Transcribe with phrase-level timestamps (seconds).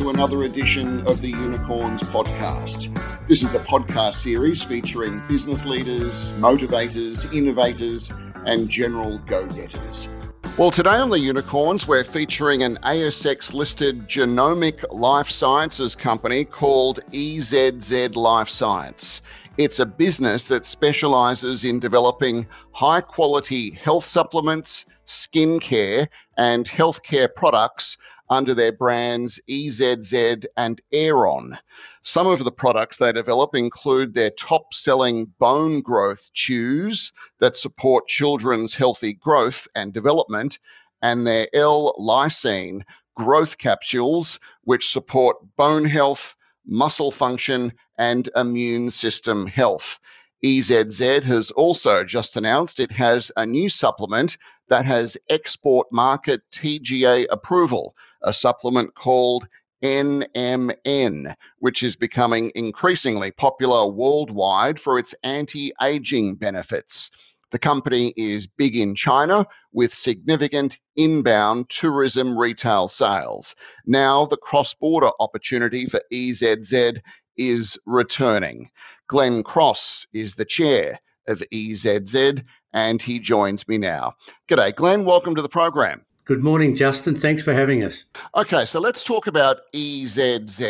[0.00, 2.88] to another edition of the Unicorns podcast.
[3.28, 8.10] This is a podcast series featuring business leaders, motivators, innovators,
[8.46, 10.08] and general go getters.
[10.56, 17.00] Well, today on the Unicorns, we're featuring an ASX listed genomic life sciences company called
[17.12, 19.20] EZZ Life Science.
[19.58, 27.98] It's a business that specializes in developing high quality health supplements, skincare, and healthcare products
[28.30, 31.58] under their brands EZZ and Eaoron.
[32.02, 38.06] Some of the products they develop include their top selling bone growth chews that support
[38.06, 40.58] children's healthy growth and development,
[41.02, 42.82] and their L lysine
[43.16, 49.98] growth capsules, which support bone health, muscle function, and immune system health.
[50.42, 57.26] EZZ has also just announced it has a new supplement that has export market TGA
[57.30, 59.46] approval, a supplement called
[59.82, 67.10] NMN, which is becoming increasingly popular worldwide for its anti aging benefits.
[67.50, 73.56] The company is big in China with significant inbound tourism retail sales.
[73.86, 77.00] Now, the cross border opportunity for EZZ
[77.40, 78.70] is returning.
[79.08, 84.14] Glenn Cross is the chair of EZZ and he joins me now.
[84.48, 85.04] G'day, Glenn.
[85.04, 86.04] Welcome to the program.
[86.26, 87.16] Good morning, Justin.
[87.16, 88.04] Thanks for having us.
[88.36, 90.60] Okay, so let's talk about EZZ.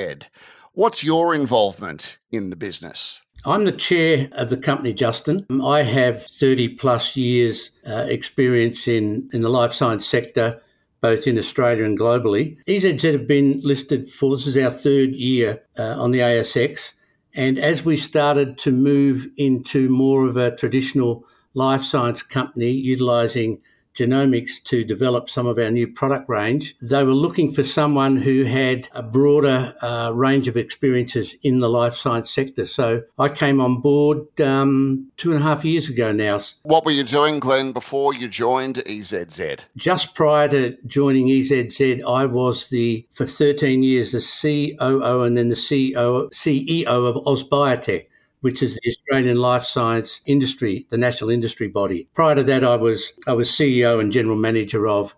[0.72, 3.22] What's your involvement in the business?
[3.44, 5.44] I'm the chair of the company, Justin.
[5.62, 10.62] I have 30 plus years uh, experience in, in the life science sector,
[11.00, 12.56] both in Australia and globally.
[12.68, 16.94] EZZ have been listed for this is our third year uh, on the ASX.
[17.34, 23.60] And as we started to move into more of a traditional life science company utilizing
[24.00, 26.76] genomics to develop some of our new product range.
[26.80, 31.68] They were looking for someone who had a broader uh, range of experiences in the
[31.68, 32.64] life science sector.
[32.64, 36.40] So I came on board um, two and a half years ago now.
[36.62, 39.40] What were you doing, Glenn, before you joined EZZ?
[39.76, 45.48] Just prior to joining EZZ, I was the, for 13 years, the COO and then
[45.48, 48.06] the CEO, CEO of AusBiotech
[48.40, 52.08] which is the Australian life science industry, the national industry body.
[52.14, 55.14] Prior to that, I was I was CEO and general manager of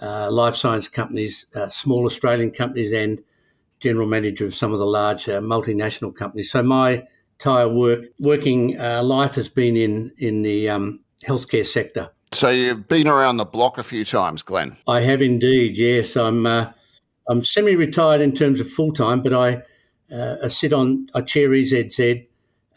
[0.00, 3.22] uh, life science companies, uh, small Australian companies, and
[3.80, 6.50] general manager of some of the large uh, multinational companies.
[6.50, 7.04] So my
[7.38, 12.10] entire work working uh, life has been in in the um, healthcare sector.
[12.32, 14.76] So you've been around the block a few times, Glenn.
[14.86, 15.78] I have indeed.
[15.78, 16.46] Yes, I'm.
[16.46, 16.72] Uh,
[17.28, 19.62] I'm semi-retired in terms of full time, but I,
[20.14, 22.00] uh, I sit on I chair EZZ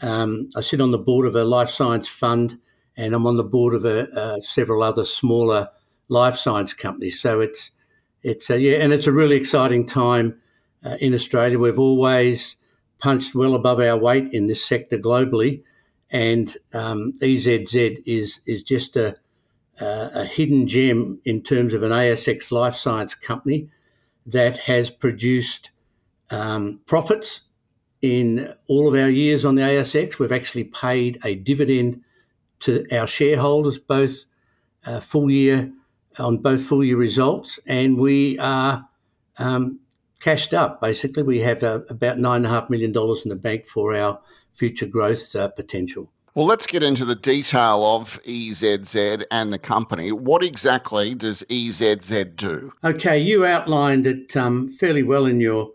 [0.02, 2.60] um, I sit on the board of a life science fund,
[2.96, 5.70] and I'm on the board of a, several other smaller
[6.08, 7.20] life science companies.
[7.20, 7.72] So it's
[8.22, 10.42] it's a, yeah, and it's a really exciting time
[10.86, 11.58] uh, in Australia.
[11.58, 12.58] We've always
[13.00, 15.64] punched well above our weight in this sector globally,
[16.12, 19.18] and um, EZZ is is just a,
[19.80, 23.70] a, a hidden gem in terms of an ASX life science company
[24.26, 25.72] that has produced
[26.30, 27.42] um, profits
[28.02, 32.02] in all of our years on the ASX, we've actually paid a dividend
[32.62, 34.26] to our shareholders, both
[34.86, 35.72] uh, full year
[36.18, 38.88] on both full year results, and we are
[39.38, 39.80] um,
[40.20, 40.82] cashed up.
[40.82, 43.96] Basically, we have uh, about nine and a half million dollars in the bank for
[43.96, 44.20] our
[44.54, 46.12] future growth uh, potential.
[46.36, 48.96] Well, let's get into the detail of EZZ
[49.32, 50.12] and the company.
[50.12, 52.72] What exactly does EZZ do?
[52.84, 55.72] Okay, you outlined it um, fairly well in your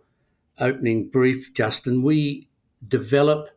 [0.60, 2.48] opening brief, Justin, we
[2.86, 3.48] develop,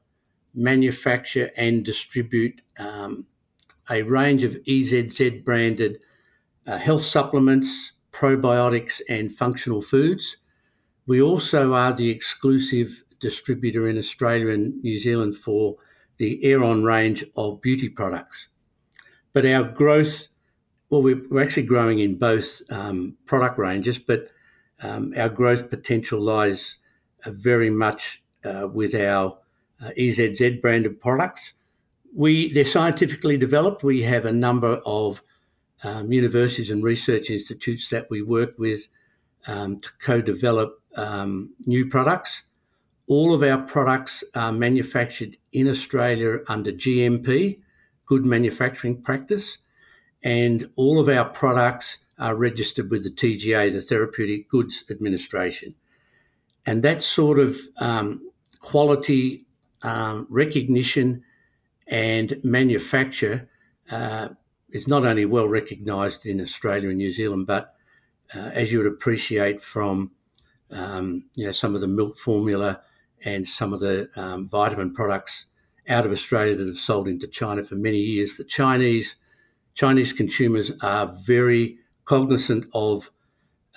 [0.54, 3.26] manufacture, and distribute um,
[3.90, 6.00] a range of EZZ branded
[6.66, 10.38] uh, health supplements, probiotics, and functional foods.
[11.06, 15.78] We also are the exclusive distributor in Australia and New Zealand for
[16.18, 18.50] the Eaoron range of beauty products.
[19.34, 20.28] But our growth,
[20.90, 24.30] well, we're, actually growing in both um, product ranges, but
[24.82, 26.78] um, our growth potential lies
[27.26, 29.38] very much uh, with our
[29.82, 31.54] uh, EZZ branded products.
[32.16, 33.84] We they're scientifically developed.
[33.84, 35.22] We have a number of
[35.84, 38.88] um, universities and research institutes that we work with
[39.48, 42.44] um, to co-develop um, new products.
[43.08, 47.60] All of our products are manufactured in Australia under GMP,
[48.06, 49.60] Good Manufacturing Practice,
[50.24, 55.76] and all of our products are registered with the TGA, the Therapeutic Goods Administration.
[56.68, 58.30] And that sort of um,
[58.60, 59.46] quality
[59.84, 61.24] um, recognition
[61.88, 63.50] and manufacture
[63.90, 64.30] uh,
[64.72, 67.74] is not only well recognised in Australia and New Zealand, but
[68.36, 70.12] uh, as you would appreciate from
[70.70, 72.82] um, you know, some of the milk formula
[73.24, 75.46] and some of the um, vitamin products
[75.88, 78.36] out of Australia that have sold into China for many years.
[78.36, 79.16] The Chinese
[79.74, 83.12] Chinese consumers are very cognizant of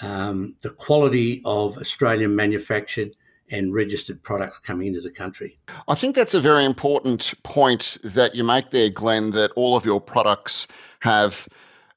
[0.02, 3.14] um, the quality of Australian manufactured
[3.50, 5.58] and registered products coming into the country.
[5.88, 9.84] I think that's a very important point that you make there, Glenn, that all of
[9.84, 10.68] your products
[11.00, 11.48] have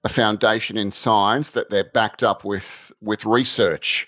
[0.03, 4.07] a foundation in science, that they're backed up with, with research.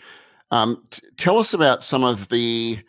[0.51, 2.80] Um, t- tell us about some of the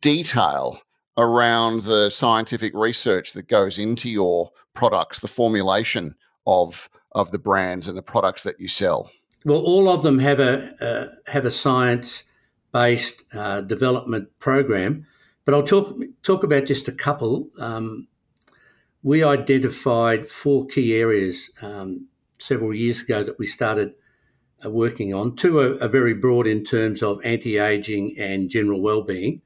[0.00, 0.80] detail
[1.16, 6.14] around the scientific research that goes into your products, the formulation
[6.46, 9.10] of, of the brands and the products that you sell.
[9.44, 12.24] Well, all of them have a uh, have a science
[12.72, 15.06] based uh, development program,
[15.44, 17.50] but I'll talk talk about just a couple.
[17.58, 18.08] Um,
[19.02, 22.06] we identified four key areas um,
[22.38, 23.94] several years ago that we started
[24.64, 25.34] uh, working on.
[25.34, 29.42] Two are, are, very broad in terms of anti aging and general well-being,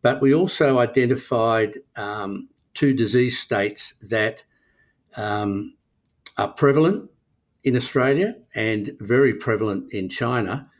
[0.00, 4.44] but we also identified um, two disease states that
[5.18, 5.74] um,
[6.38, 7.10] are prevalent
[7.66, 10.70] in Australia and very prevalent in China.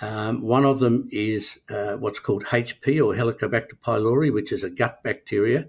[0.00, 4.70] Um, one of them is uh, what's called HP or Helicobacter pylori, which is a
[4.70, 5.66] gut bacteria,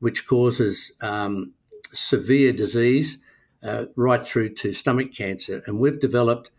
[0.00, 1.54] which causes um,
[1.92, 3.18] severe disease
[3.62, 5.62] uh, right through to stomach cancer.
[5.66, 6.50] And we've developed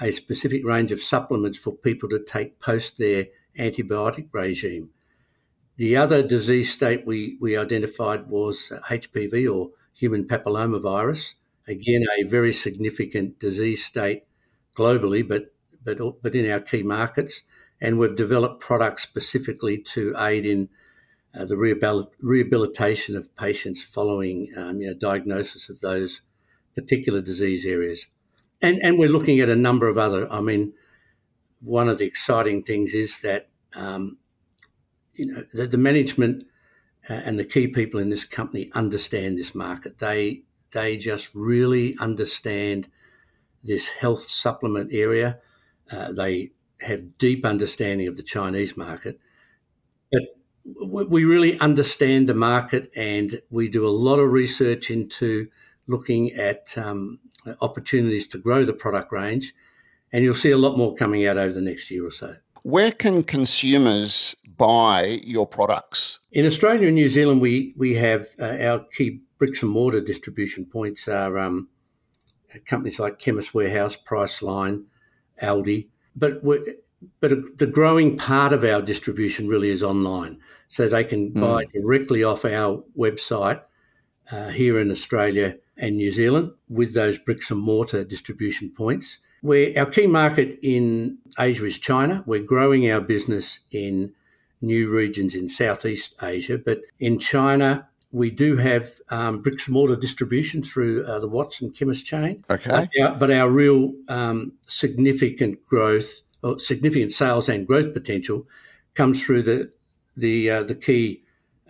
[0.00, 3.26] a specific range of supplements for people to take post their
[3.58, 4.90] antibiotic regime.
[5.78, 11.34] The other disease state we, we identified was HPV or human papillomavirus,
[11.66, 14.24] again, a very significant disease state
[14.76, 15.54] globally, but,
[15.84, 17.42] but, but in our key markets.
[17.80, 20.68] And we've developed products specifically to aid in
[21.34, 21.56] uh, the
[22.20, 26.22] rehabilitation of patients following um, you know, diagnosis of those
[26.74, 28.08] particular disease areas.
[28.60, 30.74] And, and we're looking at a number of other, I mean,
[31.60, 34.18] one of the exciting things is that, um,
[35.14, 36.44] you know, the, the management
[37.08, 39.98] uh, and the key people in this company understand this market.
[39.98, 40.42] They
[40.72, 42.88] they just really understand
[43.62, 45.38] this health supplement area.
[45.90, 46.50] Uh, they
[46.80, 49.20] have deep understanding of the Chinese market,
[50.10, 50.22] but
[51.10, 55.48] we really understand the market, and we do a lot of research into
[55.86, 57.18] looking at um,
[57.60, 59.54] opportunities to grow the product range.
[60.12, 62.36] And you'll see a lot more coming out over the next year or so.
[62.62, 66.18] Where can consumers buy your products?
[66.32, 70.66] In Australia and New Zealand, we we have uh, our key bricks and mortar distribution
[70.66, 71.68] points are um,
[72.66, 74.84] companies like Chemist Warehouse, Priceline,
[75.42, 75.88] Aldi.
[76.14, 76.42] But
[77.20, 81.40] but the growing part of our distribution really is online, so they can mm.
[81.40, 83.62] buy directly off our website
[84.30, 89.20] uh, here in Australia and New Zealand with those bricks and mortar distribution points.
[89.40, 92.22] Where our key market in Asia is China.
[92.26, 94.12] We're growing our business in
[94.60, 99.96] new regions in Southeast Asia, but in China, we do have um, bricks and mortar
[99.96, 102.44] distribution through uh, the Watson Chemist chain.
[102.50, 102.70] Okay.
[102.70, 108.46] But our, but our real um, significant growth, or significant sales and growth potential,
[108.94, 109.72] comes through the
[110.16, 111.22] the uh, the key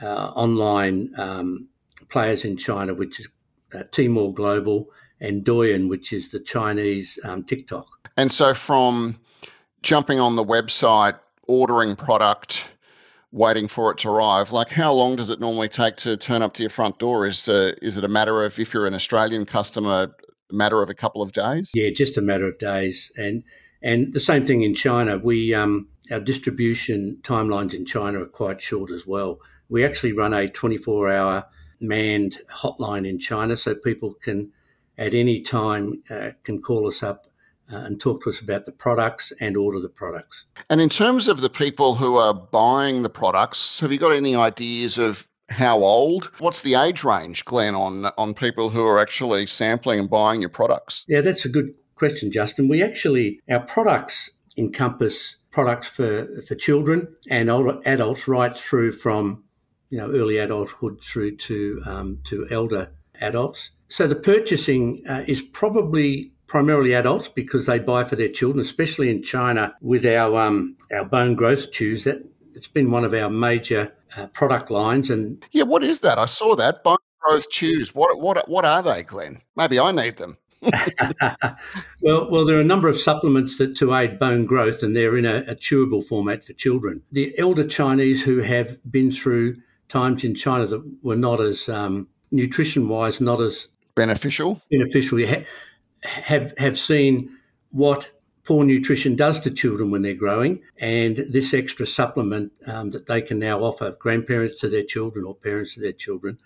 [0.02, 1.68] uh, online um,
[2.09, 3.28] players in China, which is
[3.75, 4.88] uh, Tmall Global
[5.20, 8.11] and Douyin, which is the Chinese um, TikTok.
[8.16, 9.18] And so, from
[9.82, 12.73] jumping on the website, ordering product
[13.32, 14.52] waiting for it to arrive.
[14.52, 17.26] Like, how long does it normally take to turn up to your front door?
[17.26, 20.14] Is uh, is it a matter of if you're an Australian customer,
[20.50, 21.70] a matter of a couple of days?
[21.75, 23.44] Yeah, just a matter of days, and
[23.82, 25.18] and the same thing in China.
[25.18, 29.38] We um, our distribution timelines in China are quite short as well.
[29.68, 31.46] We actually run a 24 hour
[31.80, 34.52] manned hotline in China, so people can
[34.99, 37.29] at any time uh, can call us up
[37.71, 40.47] and talk to us about the products and order the products.
[40.69, 44.35] And in terms of the people who are buying the products, have you got any
[44.35, 46.31] ideas of how old?
[46.39, 50.50] What's the age range, Glenn, on on people who are actually sampling and buying your
[50.50, 51.05] products?
[51.09, 52.69] Yeah, that's a good question, Justin.
[52.69, 59.45] We actually our products encompass products for for children and older adults, right through from
[59.91, 63.71] you know early adulthood through to um, to elder adults.
[63.89, 69.09] So the purchasing uh, is probably primarily adults because they buy for their children, especially
[69.09, 72.04] in China with our um, our bone growth chews.
[72.04, 75.09] That it's been one of our major uh, product lines.
[75.09, 76.19] And yeah, what is that?
[76.19, 77.95] I saw that bone growth chews.
[77.95, 79.40] What what what are they, Glenn?
[79.57, 80.37] Maybe I need them.
[82.02, 85.16] well, well, there are a number of supplements that to aid bone growth, and they're
[85.16, 87.02] in a, a chewable format for children.
[87.12, 89.57] The elder Chinese who have been through
[89.88, 94.61] times in China that were not as um, nutrition-wise, not as beneficial.
[94.71, 95.19] Beneficial
[96.02, 97.30] have have seen
[97.71, 98.11] what
[98.45, 103.23] poor nutrition does to children when they're growing, and this extra supplement um, that they
[103.23, 106.38] can now offer grandparents to their children or parents to their children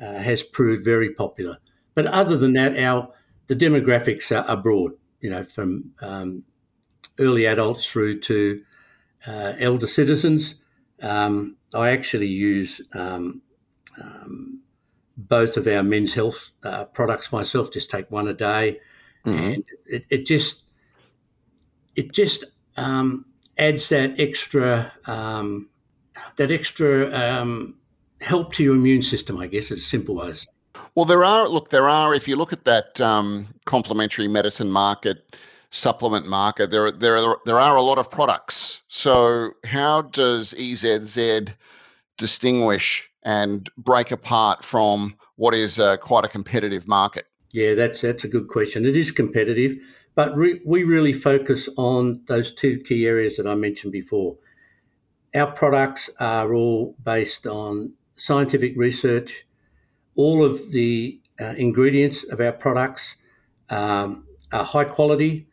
[0.00, 1.58] uh, has proved very popular.
[1.94, 3.10] But other than that, our
[3.46, 4.92] the demographics are, are broad.
[5.20, 6.44] You know, from um,
[7.18, 8.62] early adults through to
[9.26, 10.56] uh, elder citizens.
[11.02, 13.42] Um, I actually use um,
[14.00, 14.62] um,
[15.16, 17.72] both of our men's health uh, products myself.
[17.72, 18.80] Just take one a day,
[19.24, 19.44] mm-hmm.
[19.44, 20.64] and it, it, just
[21.94, 22.44] it just
[22.76, 23.24] um,
[23.56, 25.68] adds that extra um,
[26.36, 27.76] that extra um,
[28.20, 29.38] help to your immune system.
[29.38, 30.46] I guess as simple as.
[30.94, 31.70] Well, there are look.
[31.70, 32.96] There are if you look at that
[33.64, 35.36] complementary medicine market
[35.70, 38.80] supplement market, there there there are a lot of products.
[38.88, 41.52] So how does EZZ
[42.16, 47.26] distinguish and break apart from what is uh, quite a competitive market?
[47.52, 48.84] Yeah, that's that's a good question.
[48.84, 49.76] It is competitive,
[50.14, 54.36] but re- we really focus on those two key areas that I mentioned before.
[55.34, 59.46] Our products are all based on scientific research.
[60.16, 63.16] All of the uh, ingredients of our products
[63.70, 65.46] um, are high quality.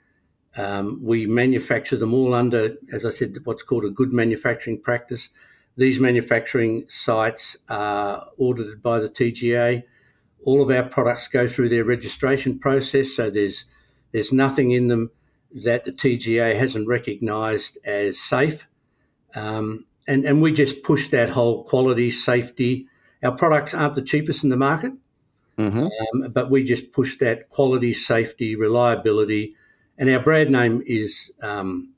[0.56, 5.30] Um, we manufacture them all under, as I said, what's called a good manufacturing practice.
[5.76, 9.84] These manufacturing sites are audited by the TGA.
[10.46, 13.66] All of our products go through their registration process, so there's
[14.12, 15.12] there's nothing in them
[15.54, 18.68] that the TGA hasn't recognised as safe.
[19.36, 22.88] Um, and, and we just push that whole quality, safety.
[23.24, 24.94] Our products aren't the cheapest in the market,
[25.58, 26.24] mm-hmm.
[26.24, 29.56] um, but we just push that quality, safety, reliability,
[29.98, 31.94] and our brand name is um,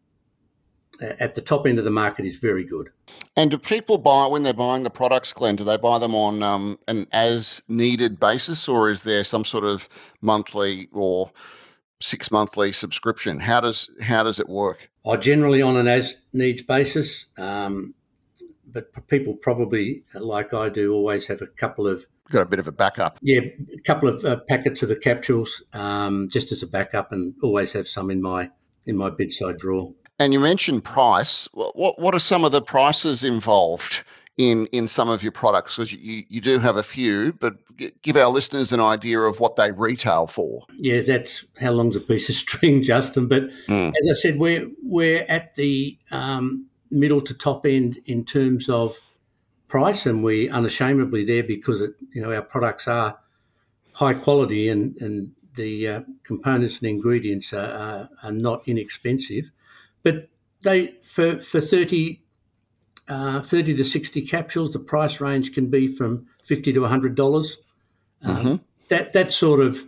[1.02, 2.90] at the top end of the market is very good.
[3.38, 5.58] And do people buy when they're buying the products, Glenn?
[5.58, 9.66] Do they buy them on um, an as needed basis, or is there some sort
[9.66, 9.90] of
[10.22, 11.32] monthly or
[12.02, 13.40] six monthly subscription?
[13.40, 14.90] How does how does it work?
[15.06, 17.94] I generally on an as needs basis, um,
[18.66, 22.68] but people probably like I do always have a couple of got a bit of
[22.68, 23.18] a backup.
[23.22, 23.42] Yeah,
[23.74, 27.74] a couple of uh, packets of the capsules um, just as a backup, and always
[27.74, 28.50] have some in my
[28.86, 29.94] in my bedside drawer.
[30.20, 31.48] And you mentioned price.
[31.54, 34.04] What what are some of the prices involved
[34.38, 35.76] in in some of your products?
[35.76, 37.56] Because you you do have a few, but
[38.02, 40.66] give our listeners an idea of what they retail for.
[40.78, 43.28] Yeah, that's how long's a piece of string, Justin.
[43.28, 43.90] But mm.
[43.90, 49.00] as I said, we're we're at the um, middle to top end in terms of
[49.68, 53.20] price, and we unashamedly there because it, you know our products are
[53.94, 59.52] high quality and and the uh, components and ingredients are, are, are, not inexpensive,
[60.06, 60.30] but
[60.62, 62.22] they for for 30,
[63.10, 67.58] uh, 30 to sixty capsules, the price range can be from fifty to hundred dollars.
[68.22, 68.56] Um, mm-hmm.
[68.90, 69.84] That that sort of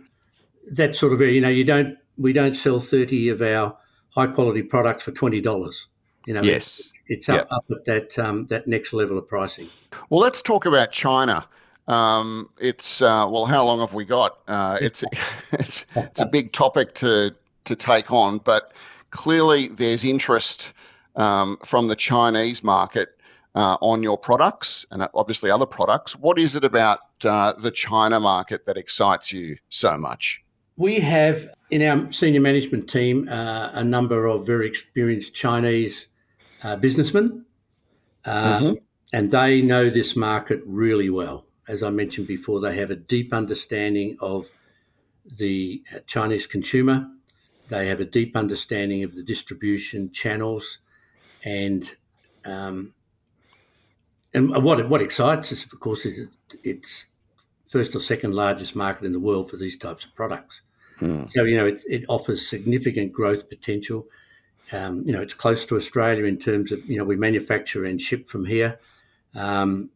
[0.72, 3.78] that sort of you know you don't we don't sell thirty of our
[4.10, 5.86] high quality products for twenty dollars.
[6.26, 7.48] You know, yes, it's up, yep.
[7.52, 9.68] up at that um, that next level of pricing.
[10.10, 11.46] Well, let's talk about China.
[11.86, 14.40] Um, it's uh, well, how long have we got?
[14.48, 15.04] Uh, it's
[15.52, 18.72] it's it's a big topic to to take on, but
[19.10, 20.72] clearly there's interest
[21.16, 23.18] um, from the Chinese market
[23.54, 26.14] uh, on your products and obviously other products.
[26.16, 30.42] What is it about uh, the China market that excites you so much?
[30.76, 36.06] We have in our senior management team uh, a number of very experienced Chinese
[36.62, 37.44] uh, businessmen,
[38.24, 38.74] uh, mm-hmm.
[39.12, 41.46] and they know this market really well.
[41.66, 44.50] As I mentioned before, they have a deep understanding of
[45.26, 47.08] the uh, Chinese consumer.
[47.68, 50.78] They have a deep understanding of the distribution channels,
[51.44, 51.94] and
[52.44, 52.94] um,
[54.32, 56.28] and what what excites us, of course, is
[56.64, 57.06] it's
[57.68, 60.62] first or second largest market in the world for these types of products.
[61.00, 61.30] Mm.
[61.30, 64.06] So you know it, it offers significant growth potential.
[64.72, 67.98] Um, you know, it's close to Australia in terms of, you know, we manufacture and
[67.98, 68.78] ship from here.
[69.34, 69.88] Um,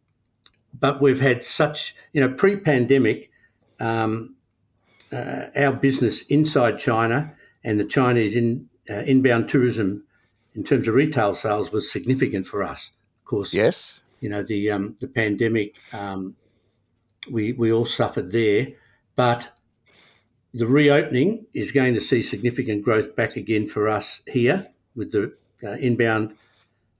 [0.73, 3.31] but we've had such, you know, pre pandemic,
[3.81, 4.37] um,
[5.12, 10.04] uh, our business inside China and the Chinese in, uh, inbound tourism
[10.54, 12.92] in terms of retail sales was significant for us.
[13.21, 14.00] Of course, yes.
[14.21, 16.37] You know, the, um, the pandemic, um,
[17.31, 18.69] we, we all suffered there.
[19.16, 19.52] But
[20.54, 25.35] the reopening is going to see significant growth back again for us here with the
[25.64, 26.35] uh, inbound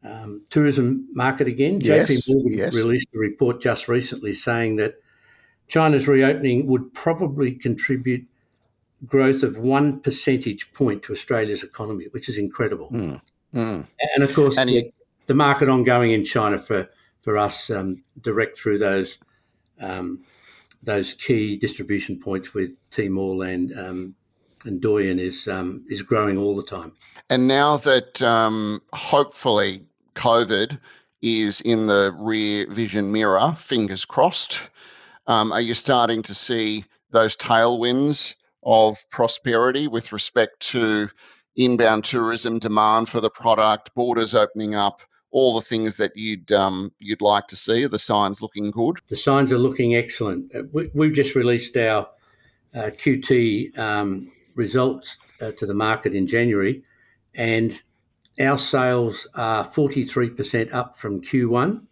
[0.04, 1.78] um, tourism market again.
[1.81, 2.75] Yes, JP Morgan yes.
[2.75, 4.95] released a report just recently saying that
[5.69, 8.26] China's reopening would probably contribute
[9.06, 12.88] growth of one percentage point to Australia's economy, which is incredible.
[12.90, 13.21] Mm,
[13.54, 13.87] mm.
[14.14, 14.92] And of course, and the,
[15.26, 16.88] the, market ongoing in China for
[17.21, 19.18] for us um, direct through those
[19.80, 20.25] um,
[20.82, 24.14] those key distribution points with Tmall and um,
[24.64, 26.92] and Douyin is um, is growing all the time.
[27.30, 30.78] And now that um, hopefully COVID
[31.23, 34.68] is in the rear vision mirror, fingers crossed,
[35.26, 41.09] um, are you starting to see those tailwinds of prosperity with respect to
[41.57, 46.92] inbound tourism demand for the product, borders opening up, all the things that you'd um,
[46.99, 47.85] you'd like to see?
[47.85, 48.99] Are the signs looking good?
[49.09, 50.54] The signs are looking excellent.
[50.54, 52.09] Uh, we, have just released our
[52.75, 56.83] uh, Q2 um, results uh, to the market in January,
[57.35, 57.81] and
[58.40, 61.83] our sales are 43% up from Q1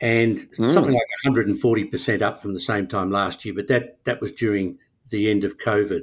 [0.00, 0.72] and mm.
[0.72, 3.54] something like 140% up from the same time last year.
[3.54, 4.78] But that, that was during
[5.10, 6.02] the end of COVID.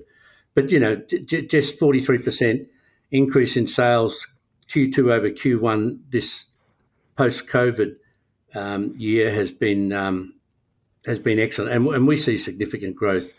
[0.56, 2.66] But, you know, j- just 43%
[3.12, 4.28] increase in sales
[4.70, 6.48] Q2 over Q1 this
[7.16, 7.96] post COVID
[8.56, 10.34] um, year has been um,
[11.06, 13.34] has been excellent, and, and, we see significant growth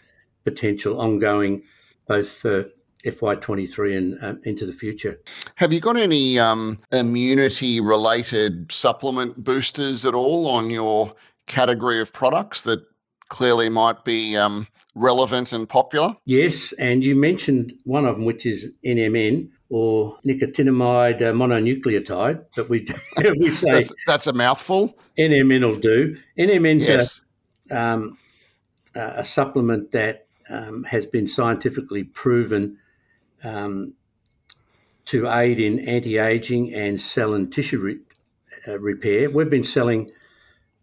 [0.44, 1.62] potential ongoing,
[2.06, 2.66] both for
[3.06, 5.18] FY23 and uh, into the future.
[5.54, 11.10] Have you got any um, immunity related supplement boosters at all on your
[11.46, 12.84] category of products that
[13.34, 14.64] clearly might be um,
[14.94, 16.14] relevant and popular?
[16.24, 22.86] Yes, and you mentioned one of them, which is NMN or nicotinamide mononucleotide, but we
[23.38, 24.96] we say that's, that's, a mouthful.
[25.18, 26.16] NMN will do.
[26.38, 27.20] NMN's yes.
[27.70, 28.18] a, um,
[28.94, 32.78] a supplement that um, has been scientifically proven
[33.42, 33.94] um,
[35.06, 37.98] to aid in anti-aging and cell and tissue re-
[38.68, 39.28] uh, repair.
[39.28, 40.12] We've been selling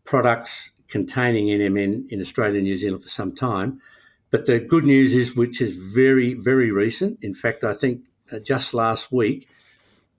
[0.03, 3.81] products containing NMN in Australia and New Zealand for some time,
[4.29, 7.17] but the good news is, which is very very recent.
[7.21, 9.47] In fact, I think uh, just last week,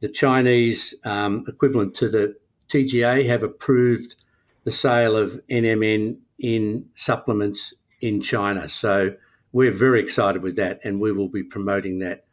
[0.01, 2.37] the Chinese um, equivalent to the
[2.69, 4.17] TGA have approved
[4.65, 8.69] the sale of NMN in supplements in China.
[8.69, 9.15] So
[9.53, 12.25] we're very excited with that, and we will be promoting that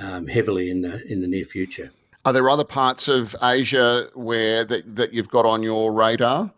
[0.00, 1.90] um, heavily in the in the near future.
[2.24, 6.52] Are there other parts of Asia where that, that you've got on your radar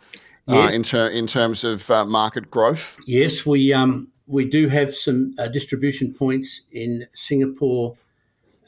[0.47, 0.73] yes.
[0.73, 2.99] uh, in, ter- in terms of uh, market growth?
[3.07, 7.97] Yes, we um, we do have some uh, distribution points in Singapore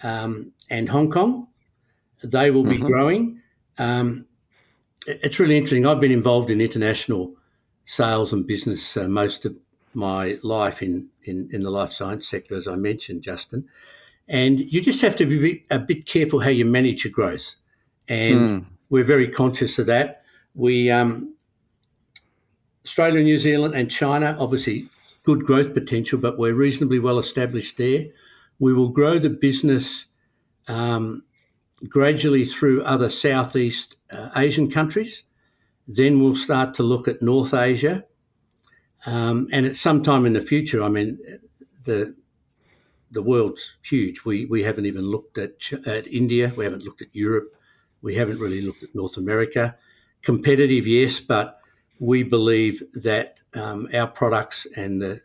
[0.02, 1.48] um, and Hong Kong.
[2.22, 2.86] They will be mm-hmm.
[2.86, 3.42] growing.
[3.78, 4.26] Um,
[5.06, 5.86] it's really interesting.
[5.86, 7.34] I've been involved in international
[7.84, 9.54] sales and business uh, most of
[9.94, 13.66] my life in, in, in the life science sector, as I mentioned, Justin.
[14.28, 17.54] And you just have to be a bit careful how you manage your growth.
[18.08, 18.66] And mm.
[18.90, 20.22] we're very conscious of that.
[20.54, 21.34] We, um,
[22.98, 24.88] Australia, New Zealand, and China, obviously
[25.22, 28.06] good growth potential, but we're reasonably well established there.
[28.58, 30.06] We will grow the business
[30.66, 31.22] um,
[31.86, 35.24] gradually through other Southeast uh, Asian countries.
[35.86, 38.04] Then we'll start to look at North Asia.
[39.04, 41.18] Um, and at some time in the future, I mean,
[41.84, 42.16] the
[43.10, 44.24] the world's huge.
[44.24, 46.54] We we haven't even looked at at India.
[46.56, 47.54] We haven't looked at Europe.
[48.00, 49.76] We haven't really looked at North America.
[50.22, 51.60] Competitive, yes, but
[51.98, 55.20] we believe that um, our products and the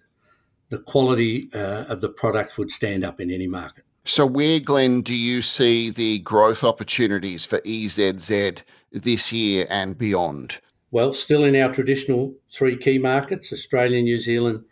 [0.69, 3.84] the quality uh, of the product would stand up in any market.
[4.05, 10.60] So, where, Glenn, do you see the growth opportunities for EZZ this year and beyond?
[10.89, 14.63] Well, still in our traditional three key markets, Australia, New Zealand,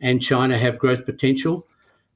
[0.00, 1.66] and China have growth potential.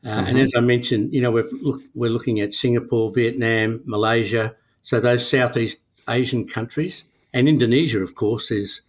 [0.04, 0.26] Uh, mm-hmm.
[0.28, 5.00] And as I mentioned, you know, we're, look, we're looking at Singapore, Vietnam, Malaysia, so
[5.00, 8.82] those Southeast Asian countries, and Indonesia, of course, is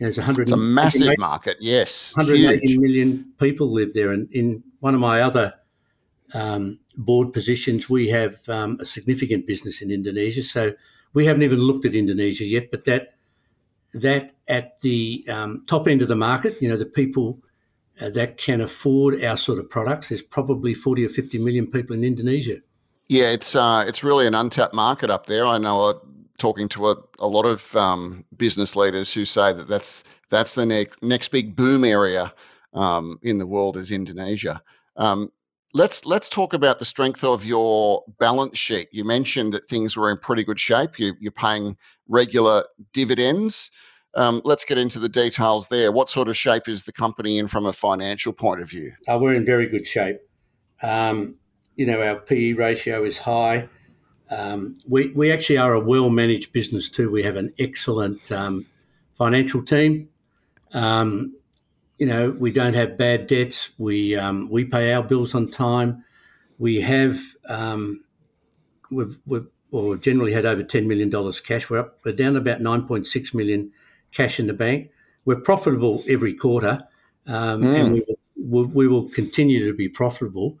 [0.00, 0.42] there's 100.
[0.42, 2.16] It's a massive market, yes.
[2.16, 2.78] 180 huge.
[2.78, 4.10] million people live there.
[4.10, 5.54] And in one of my other
[6.34, 10.42] um, board positions, we have um, a significant business in Indonesia.
[10.42, 10.72] So
[11.12, 13.14] we haven't even looked at Indonesia yet, but that
[13.92, 17.42] that at the um, top end of the market, you know, the people
[18.00, 21.94] uh, that can afford our sort of products, there's probably 40 or 50 million people
[21.94, 22.58] in Indonesia.
[23.08, 25.44] Yeah, it's uh, it's really an untapped market up there.
[25.44, 26.00] I know
[26.40, 30.66] talking to a, a lot of um, business leaders who say that that's that's the
[30.66, 32.32] next next big boom area
[32.74, 34.60] um, in the world is Indonesia.
[34.96, 35.30] Um,
[35.74, 38.88] let's let's talk about the strength of your balance sheet.
[38.92, 40.98] You mentioned that things were in pretty good shape.
[40.98, 41.76] You, you're paying
[42.08, 43.70] regular dividends.
[44.16, 45.92] Um, let's get into the details there.
[45.92, 48.92] What sort of shape is the company in from a financial point of view?
[49.08, 50.16] Uh, we're in very good shape.
[50.82, 51.36] Um,
[51.76, 53.68] you know, our PE ratio is high.
[54.30, 57.10] Um, we, we actually are a well managed business too.
[57.10, 58.66] We have an excellent um,
[59.14, 60.08] financial team.
[60.72, 61.34] Um,
[61.98, 63.70] you know, we don't have bad debts.
[63.76, 66.04] We um, we pay our bills on time.
[66.58, 68.04] We have um,
[68.90, 71.68] we've, we've or generally had over ten million dollars cash.
[71.68, 71.98] We're up.
[72.04, 73.72] We're down about nine point six million
[74.12, 74.90] cash in the bank.
[75.24, 76.80] We're profitable every quarter,
[77.26, 77.64] mm.
[77.64, 78.04] and we
[78.36, 80.58] will, we will continue to be profitable.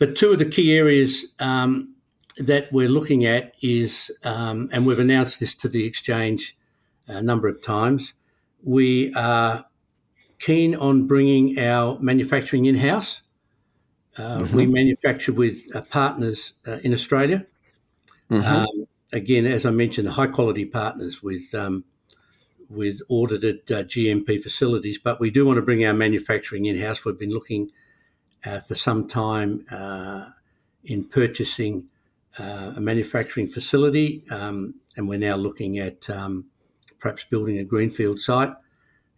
[0.00, 1.94] but two of the key areas um,
[2.38, 6.56] that we're looking at is, um, and we've announced this to the exchange
[7.06, 8.14] a number of times,
[8.62, 9.64] we are
[10.38, 13.22] keen on bringing our manufacturing in house.
[14.16, 14.56] Uh, mm-hmm.
[14.56, 17.46] We manufacture with uh, partners uh, in Australia.
[18.30, 18.46] Mm-hmm.
[18.46, 21.84] Um, again, as I mentioned, high quality partners with um,
[22.68, 24.98] with audited uh, GMP facilities.
[24.98, 27.04] But we do want to bring our manufacturing in house.
[27.04, 27.70] We've been looking
[28.44, 30.30] uh, for some time uh,
[30.84, 31.88] in purchasing
[32.40, 36.46] a manufacturing facility, um, and we're now looking at um,
[36.98, 38.52] perhaps building a greenfield site.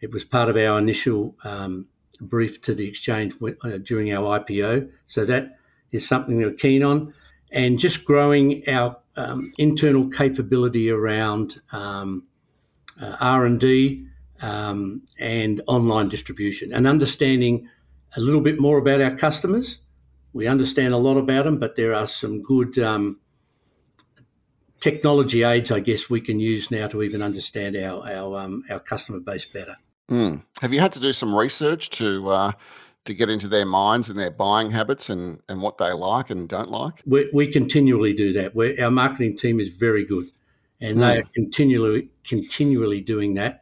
[0.01, 1.87] It was part of our initial um,
[2.21, 4.91] brief to the exchange uh, during our IPO.
[5.07, 5.59] So that
[5.91, 7.13] is something we're keen on.
[7.51, 12.25] And just growing our um, internal capability around um,
[13.01, 14.07] uh, R&D
[14.41, 17.69] um, and online distribution and understanding
[18.17, 19.81] a little bit more about our customers.
[20.33, 23.21] We understand a lot about them, but there are some good um,
[24.81, 28.81] technology aids, I guess, we can use now to even understand our our, um, our
[28.81, 29.77] customer base better.
[30.11, 30.45] Mm.
[30.61, 32.53] Have you had to do some research to uh,
[33.05, 36.49] to get into their minds and their buying habits and, and what they like and
[36.49, 37.03] don't like?
[37.07, 38.55] We, we continually do that.
[38.55, 40.27] We're, our marketing team is very good,
[40.81, 41.01] and mm.
[41.01, 43.62] they are continually continually doing that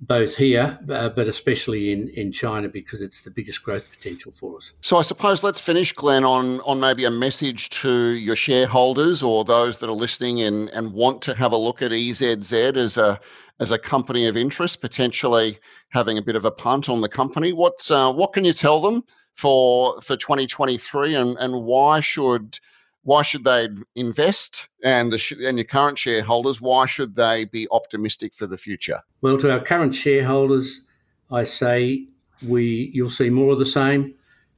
[0.00, 4.58] both here, uh, but especially in, in China because it's the biggest growth potential for
[4.58, 4.72] us.
[4.82, 9.44] So I suppose let's finish, Glenn, on, on maybe a message to your shareholders or
[9.44, 13.18] those that are listening and, and want to have a look at EZZ as a
[13.58, 17.54] as a company of interest, potentially having a bit of a punt on the company.
[17.54, 19.02] What's uh, what can you tell them
[19.34, 22.58] for for 2023, and and why should
[23.06, 24.68] why should they invest?
[24.82, 29.00] And the sh- and your current shareholders, why should they be optimistic for the future?
[29.20, 30.82] Well, to our current shareholders,
[31.30, 32.08] I say
[32.44, 34.14] we you'll see more of the same.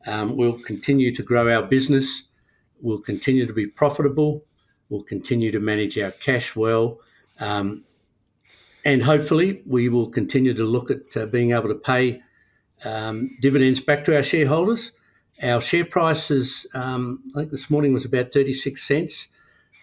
[0.07, 2.25] Um, we'll continue to grow our business.
[2.81, 4.47] We'll continue to be profitable.
[4.89, 7.01] We'll continue to manage our cash well.
[7.41, 7.85] Um,
[8.87, 12.23] and hopefully, we will continue to look at uh, being able to pay
[12.83, 14.93] um, dividends back to our shareholders.
[15.43, 19.29] Our share price is, um, I think this morning was about 36 cents.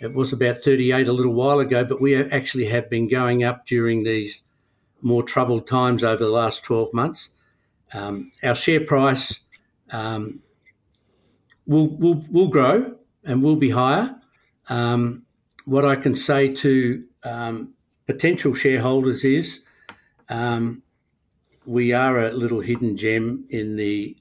[0.01, 3.65] It was about 38 a little while ago, but we actually have been going up
[3.65, 4.43] during these
[5.01, 7.29] more troubled times over the last 12 months.
[7.93, 9.41] Um, our share price
[9.91, 10.41] um,
[11.65, 14.15] will, will, will grow and will be higher.
[14.67, 15.25] Um,
[15.63, 17.73] what I can say to um,
[18.07, 19.61] potential shareholders is
[20.29, 20.83] um,
[21.65, 24.17] we are a little hidden gem in the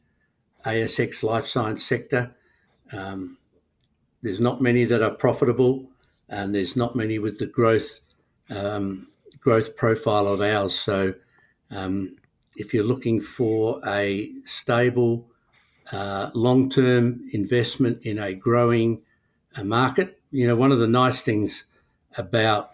[0.64, 2.34] ASX life science sector.
[2.92, 3.38] Um,
[4.22, 5.90] there's not many that are profitable,
[6.28, 8.00] and there's not many with the growth
[8.50, 9.08] um,
[9.40, 10.78] growth profile of ours.
[10.78, 11.14] So,
[11.70, 12.16] um,
[12.56, 15.26] if you're looking for a stable,
[15.92, 19.02] uh, long term investment in a growing
[19.56, 21.64] uh, market, you know, one of the nice things
[22.16, 22.70] about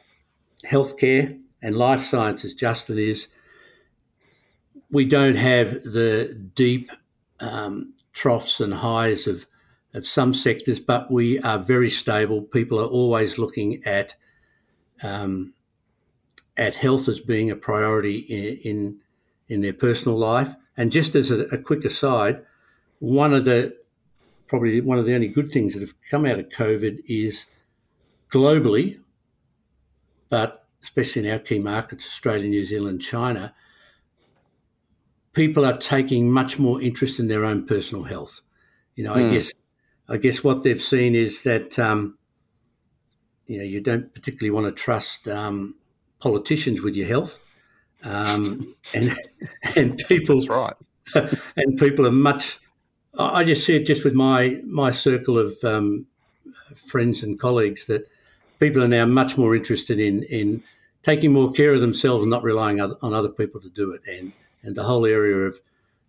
[0.65, 3.29] healthcare and life sciences, Justin, is
[4.91, 6.91] we don't have the deep
[7.41, 9.47] um, troughs and highs of,
[9.95, 12.43] of some sectors, but we are very stable.
[12.43, 14.15] People are always looking at
[15.03, 15.55] um,
[16.57, 19.01] at health as being a priority in, in,
[19.49, 20.55] in their personal life.
[20.77, 22.43] And just as a, a quick aside,
[22.99, 23.77] one of the
[24.47, 27.47] probably one of the only good things that have come out of COVID is
[28.31, 29.01] globally,
[30.29, 33.55] but especially in our key markets, Australia, New Zealand, China,
[35.33, 38.41] people are taking much more interest in their own personal health.
[38.97, 39.15] You know.
[39.15, 39.31] I hmm.
[39.33, 39.53] guess
[40.09, 42.19] I guess what they've seen is that um,
[43.47, 45.77] you know you don't particularly want to trust um,
[46.21, 47.39] politicians with your health,
[48.03, 49.15] um, and
[49.77, 50.37] and people.
[50.37, 50.75] That's right.
[51.57, 52.59] and people are much.
[53.19, 56.07] I just see it just with my my circle of um,
[56.75, 58.07] friends and colleagues that
[58.61, 60.63] people are now much more interested in in
[61.03, 64.03] taking more care of themselves and not relying on other people to do it.
[64.07, 65.61] And and the whole area of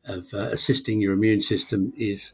[0.06, 2.34] of uh, assisting your immune system is,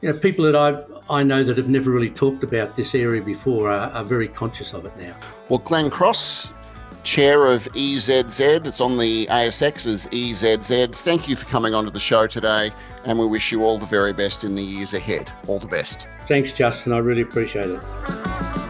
[0.00, 3.22] you know, people that I've I know that have never really talked about this area
[3.22, 5.16] before are, are very conscious of it now.
[5.48, 6.52] Well, Glenn Cross,
[7.04, 10.98] chair of EZZ, it's on the ASX as EZZ.
[10.98, 12.70] Thank you for coming onto the show today,
[13.04, 15.30] and we wish you all the very best in the years ahead.
[15.46, 16.08] All the best.
[16.26, 16.92] Thanks, Justin.
[16.92, 18.63] I really appreciate it.